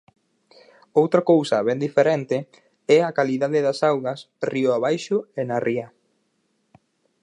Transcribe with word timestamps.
Outra 1.01 1.21
cousa 1.31 1.57
ben 1.67 1.79
diferente 1.87 2.37
é 2.97 2.99
a 3.03 3.15
calidade 3.17 3.59
das 3.65 3.79
augas 3.91 4.19
río 4.51 4.69
abaixo 4.73 5.17
e 5.39 5.41
na 5.49 5.57
ría. 5.67 5.87